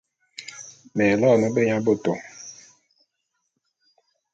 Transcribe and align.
Me 0.95 1.05
loene 1.21 1.47
benyabôtô. 1.55 2.13